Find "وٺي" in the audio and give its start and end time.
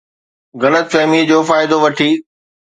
1.83-2.09